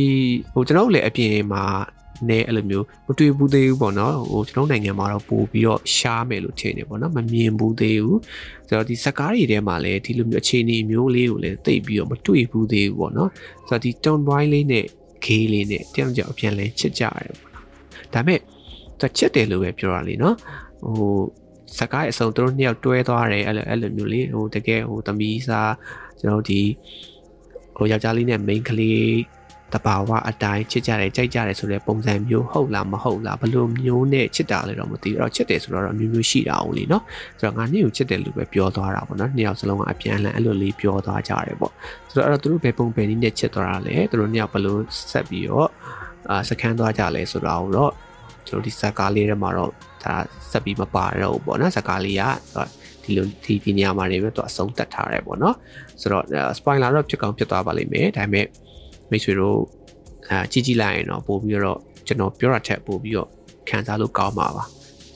[0.54, 1.64] ဟိုကျွန်တော်တို့လည်းအပြင်မှာ
[2.30, 8.20] နဲအဲ့လိုမျိုးမတွေ့ဘူးသေးဘူးပေါ့နော်ဟိုကျွန်တော်နိုင်ငံမှာတော့ပို့ပြီးတော့ရှားမယ်လို့ထင်နေပေါ့နော်မမြင်ဘူးသေးဘူး
[8.68, 13.30] ဆိုတော့ဒီစကားတွေထဲမှာလည်းဒီလိုမျိုးအခြေအနေမျိုးလေးကိုလည်းသိပြီးတော့မတွေ့ဘူးသေးဘူးပေါ့နော်
[13.68, 14.86] ဆိုတော့ဒီ tone boy လေးနဲ့
[15.26, 17.66] gay လေးနဲ့တယောက်ကြောက်အပြန်လဲချစ်ကြရတယ်ပေါ့နော်
[18.14, 18.40] ဒါပေမဲ့
[19.00, 20.36] သူချစ်တယ်လို့ပဲပြောတာလေနော်
[20.84, 21.18] ဟို
[21.78, 25.74] စကားအစုံသူတို့နှစ်ယောက်တွဲသွားတယ်အဲ့လိုအဲ့လိုမျိုးလေးဟိုတကယ်ဟိုသမီးစား
[26.20, 26.62] ကျကျွန်တော်တို့ဒီ
[27.78, 29.04] ဟိုယောက်ျားလေးနဲ့ main ကလေး
[29.75, 37.03] တဘာဝအတိုင်းချစ်ကြတယ်ကြိုက်ကြတယ်ဆိုတဲ့ပုံစံမျိုးဟုတ်လားမဟုတ်လားဘယ်လိုမျိုးနဲ့ချစ်တာလဲတော့မသိဘူးအဲ့တော့ချစ်တယ်ဆိုတော့အမျိုးမျိုးရှိတာအောင်လीเนาะ
[37.39, 41.73] ဆိုတော့ငါနေ့ကိုချစ်တယ်လို့ပဲပြောသွားတာပေါ့နော်နှစ်ယောက်စလုံးကအပြန်အလှန်အဲ့လိုလေးပြောသွားကြတယ်ပေါ့
[42.11, 44.77] ဆိုတော့အဲ့တော့သူတို့ဘယ်ပုံဘယ်နည်းနဲ့ချစ်သွားတာလဲသူတို့နှစ်ယောက်ဘယ်လို
[45.11, 45.69] ဆက်ပြီးတော့
[46.31, 47.93] အာစကန်သွားကြလဲဆိုတာကိုတော့
[48.47, 49.71] ကျွန်တော်ဒီဇက်ကားလေးထဲမှာတော့
[50.05, 50.15] ဒါ
[50.51, 52.23] ဆက်ပြီးမပါတော့ဘူးပေါ့နော်ဇက်ကားလေးက
[53.05, 55.57] ဒီလိုဒီဒီနေရာမှာနေပြီးတော့အဆုံးတတ်ထားတယ်ပေါ့နော်
[56.01, 56.25] ဆိုတော့
[56.59, 58.47] spoiler တော့ဖြစ်ကောင်းဖြစ်သွားပါလိမ့်မယ်ဒါပေမဲ့
[59.11, 59.59] မိတ်ဆွေတို့
[60.29, 63.29] အာကြည့်ကြည့်လိုက်ရင်တော့ပို့ပြီးတော့ကျွန်တော်ပြောတာထက်ပို့ပြီးတော့
[63.69, 64.65] ခံစားလို့ကောင်းပါပါ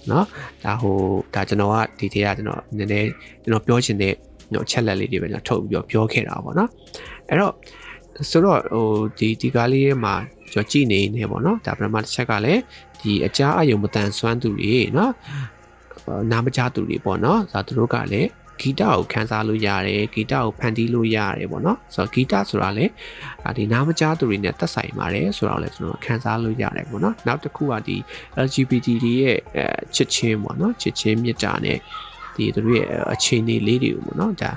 [0.08, 0.24] เนาะ
[0.64, 0.96] ဒါဟို
[1.34, 3.08] ဒါကျွန်တော်ကဒီထဲကကျွန်တော်နည်းနည်း
[3.42, 4.14] ကျွန်တော်ပြောချင်တဲ့
[4.52, 6.68] ကျွန်တော်ချက်လက်လေးတွေပဲကျွန်တော်ထုတ်ပြီးတော့ပြောခဲ့တာပေါ့เนาะ
[7.28, 7.52] အဲ့တော့
[8.30, 8.86] ဆိုတော့ဟို
[9.18, 10.14] ဒီဒီကားလေးမှာ
[10.52, 12.60] ကျွန်တော်ကြည့်နေနေပေါ့เนาะဒါပထမတစ်ချက်ကလည်း
[13.00, 15.10] ဒီအကြားအယုံမတန်ဆွမ်းသူတွေเนาะ
[16.30, 18.28] နာမကြသူတွေပေါ့เนาะဒါသူတို့ကလည်း
[18.60, 22.86] ဂီတကိုခန်းစားလို့ရတယ်ဂီတကိုဖန်တီးလို့ရတယ်ပေါ့နော်ဆိုတော့ဂီတဆိုတာလေ
[23.56, 27.96] ဒီနာမကြားသူတွေနဲ့သက်ဆိုင်ပါတယ်ဆိုတော့လည်းကျွန်တော်ခန်းစားလို့ရတယ်ပေါ့နော်နောက်တစ်ခုကဒီ
[28.44, 29.38] LGBT တွေရဲ့
[29.94, 31.78] ချစ်ချင်းပေါ့နော်ချစ်ချင်းမြတ်တာနဲ့
[32.36, 34.50] ဒီသူတို့ရဲ့အခြေအနေလေးတွေပေါ့နော်ဒါ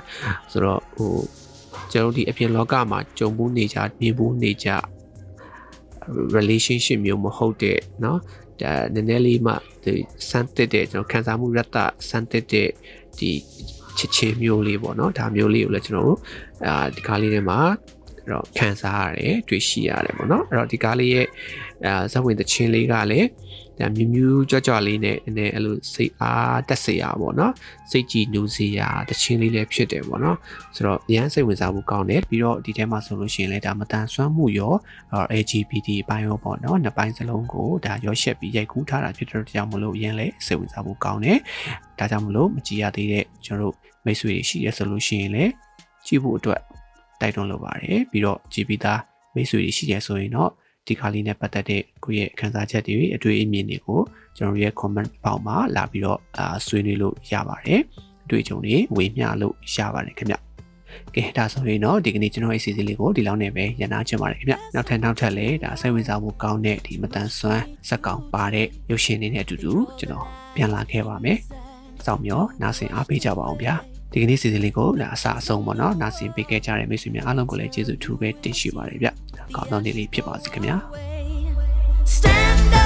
[0.50, 1.12] ဆိုတော့ဟို
[1.92, 4.68] ကျွန်တော်ဒီအပြင်လောကမှာကြုံဘူးနေကြနေဘူးနေကြ
[6.36, 8.18] relationship မျိုးမဟုတ်တဲ့เนาะ
[8.62, 9.92] ဒါနည်းနည်းလေးမှဒီ
[10.30, 11.76] စမ်းတစ်တဲ့ကျွန်တော်ခံစားမှုရတ္တ
[12.08, 12.68] စမ်းတစ်တဲ့
[13.18, 13.30] ဒီ
[13.99, 16.19] ချစ်ချင်းမျိုးလေးပေါ့နော်ဒါမျိုးလေးကိုလည်းကျွန်တော်တို့
[16.65, 17.59] အာဒီကားလေးထဲမှာ
[18.25, 21.27] အဲ့တော့ခံစားရတယ်တွေ့ရှိရတယ်ပေါ့နော်အဲ့တော့ဒီကားလေးရဲ့
[21.85, 23.27] အာဇဝင်သချင်းလေးကလည်း
[23.79, 27.53] ဒါမြူးမြူးကြွကြွလေးနဲ့နည်းအဲ့လိုစိတ်အားတက်စေရပေါ့နော်
[27.91, 30.37] စိတ်ကြည်နူးစေရတချင်းလေးလည်းဖြစ်တယ်ပေါ့နော်
[30.75, 34.73] ဆိုတော့ရမ်းစိတ်ဝင်စားမှုကောင်းတယ်ပြီးတော့ဒီထဲမှာဆိုလို့ရှိရင်လည်းဒါမတန်ဆွမ်းမှုရော
[35.41, 41.39] LGBT ဘိုင်းရောပေါ့နော်နှစ်ပိုင်းစလုံးကိုဒါရောရှက်ပြီးရိုက်ကူးထားတာဖြစ်တဲ့ကြောင့်မလို့ရမ်းလည်းစိတ်ဝင်စားမှုကောင်းတယ်
[41.99, 45.51] ဒါကြောင့်မလို့မကြည့်ရသေးတဲ့ကျွန်တော်တို့မိတ်ဆွေတွေရှိရဆိုလို့ရှိရင်လည်း
[46.05, 46.61] ကြည့်ဖို့အတွက်
[47.21, 48.99] တိုက်တွန်းလိုပါတယ်ပြီးတော့ကြည်ပြီးသား
[49.35, 50.51] မိတ်ဆွေတွေရှိရဆိုရင်တော့
[50.87, 53.99] ဒီခါလေးနဲ့ပတ်သက်တဲ့ကိုယ့်ရဲ့ခံစားချက်တွေအတွေ့အမြင်တွေကို
[54.37, 57.81] ကျွန်တော်ရဲ့ comment ပေါက်မှာလာပြီးတော့အာဆွေးနွေးလို့ရပါတယ်
[58.25, 60.35] အတွေ့အကြုံတွေဝေမျှလို့ရပါတယ်ခင်ဗျ
[61.15, 71.37] ကဲဒါဆိုရင်တော့ဒီကနေ့ကျွန်တော်ရဲ့အစီအစဉ်လေးကိုဒီလောက်နဲ့ပဲရနာချင်ပါတယ်ခင်ဗျနောက်ထပ်နောက်ထပ်လည်းဒါစိတ်ဝင်စားမှုကောင်းတဲ့ဒီမတန်ဆွမ်းစက်ကောင်ပါတဲ့ရုပ်ရှင်တွေနဲ့အတူတူကျွန်တော်ပြန်လာခဲ့ပါမယ်
[72.05, 73.75] စောင့်မျှော်နားဆင်အားပေးကြပါအောင်ဗျာ
[74.11, 79.07] ဒီကနေ့စီစဉ်လေးကိုဒါအစအဆုံးပေါ့နော်နားဆင်ပေးခဲ့ကြတဲ့မိတ်ဆွေများအားလုံးကိုလည်းကျေးဇူးထူးပဲတင်ရှိပါတယ်ဗျ
[79.55, 80.77] ကောင်းသောနေ့လေးဖြစ်ပါစေခင်ဗျာ
[82.15, 82.82] Stand up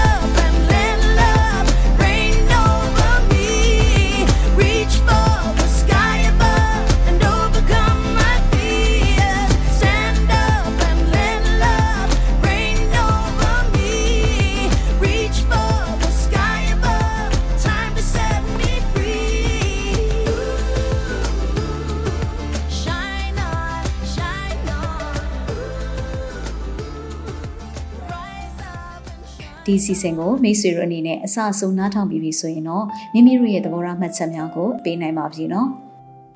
[29.67, 35.67] ဒီစီစဉ်ကိုမိတ်ဆွေတို့အနေနဲ့အစအဆုံးနားထောင်ပြီးပြီဆိုရင်တော့မိမိတို့ရဲ့သဘောထားမှတ်ချက်များကိုပေးနိုင်ပါပြီနော်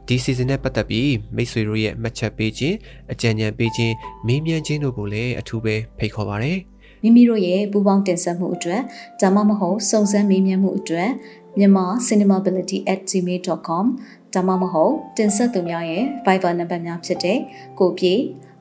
[0.07, 2.75] ဒီ season နဲ့ပတ်သက်ပြီးမိတ်ဆွေတို့ရဲ့မှတ်ချက်ပေးခြင်း
[3.11, 3.93] အကြံဉာဏ်ပေးခြင်း
[4.27, 6.53] မေးမြန်းခြင်းတို့ကိုလည်းအထူးပဲဖိတ်ခေါ်ပါရစေ
[7.01, 8.81] မိမိတို့ရဲ့ပူပေါင်းတင်ဆက်မှုအတွက်
[9.21, 11.09] ဒါမှမဟုတ်စုံစမ်းမေးမြန်းမှုအတွက်
[11.57, 13.85] မြန်မာ cinemability@gmail.com
[14.33, 17.37] ဒါမှမဟုတ်တင်ဆက်သူများရဲ့ Viber နံပါတ်များဖြစ်တဲ့
[17.79, 18.13] ကိုပြေ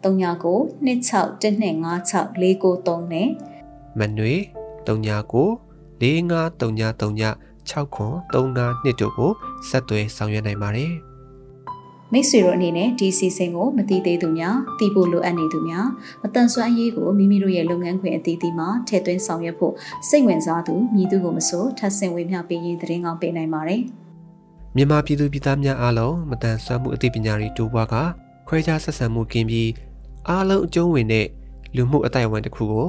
[0.03, 0.57] 39
[0.87, 3.29] 26125649နဲ့
[3.99, 4.35] မနွေ
[4.91, 9.31] 39 453939 6ခွန်35နှစ်တို့ကို
[9.69, 10.93] ဆက်သွယ်ဆောင်ရွက်နိုင်ပါတယ်
[12.13, 15.87] မိတ်ဆွေတို့အနေနဲ့ဒီစီစဉ်ကိုမတိသေးသူများတည်ဖို့လိုအပ်နေသူများ
[16.23, 19.75] မတန်ဆွမ်းရေးကိုမိမိတို့ရဲ့လုပ်ငန်းခွင်အသီးသီးမှာထည့်သွင်းဆောင်ရွက်ဖို့
[20.09, 23.83] စိတ်ဝင်စားသူမည်သူကိုမဆိုထပ်ဆင့်ဝေမျှပေးရင်သတင်းကောင်းပေးနိုင်ပါတယ်
[24.77, 27.95] မြန်မာပြည်သူပြည်သားများအားလုံးမတန်ဆွမ်းမှုအသိပညာတွေတိုးပွားက
[28.49, 29.71] ခွဲခြားဆက်ဆံမှုကင်းပြီး
[30.29, 31.27] အားလုံးအကျုံးဝင်တဲ့
[31.77, 32.89] လူမှုအတိုင်းအဝန်တစ်ခုကို